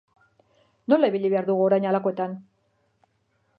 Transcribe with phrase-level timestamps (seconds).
[0.93, 2.33] Nola ibili behar dugu orain halakoetan?